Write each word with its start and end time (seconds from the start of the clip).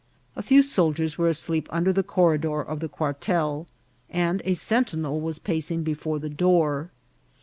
A 0.35 0.41
few 0.41 0.63
soldiers 0.63 1.19
were 1.19 1.27
asleep 1.27 1.67
under 1.69 1.93
the 1.93 2.01
corridor 2.01 2.59
of 2.63 2.79
the 2.79 2.89
quartel, 2.89 3.67
and 4.09 4.41
a 4.45 4.55
sentinel 4.55 5.21
was 5.21 5.37
pacing 5.37 5.83
before 5.83 6.17
the 6.17 6.27
door. 6.27 6.89